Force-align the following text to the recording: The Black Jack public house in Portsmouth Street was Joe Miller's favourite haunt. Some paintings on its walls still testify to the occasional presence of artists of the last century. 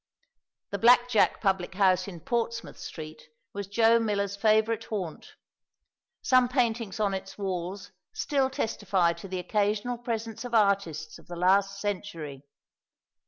The 0.71 0.79
Black 0.79 1.09
Jack 1.09 1.41
public 1.41 1.75
house 1.75 2.07
in 2.07 2.21
Portsmouth 2.21 2.79
Street 2.79 3.29
was 3.53 3.67
Joe 3.67 3.99
Miller's 3.99 4.35
favourite 4.35 4.85
haunt. 4.85 5.35
Some 6.23 6.47
paintings 6.49 6.99
on 6.99 7.13
its 7.13 7.37
walls 7.37 7.91
still 8.11 8.49
testify 8.49 9.13
to 9.13 9.27
the 9.27 9.37
occasional 9.37 9.99
presence 9.99 10.43
of 10.43 10.55
artists 10.55 11.19
of 11.19 11.27
the 11.27 11.35
last 11.35 11.79
century. 11.79 12.41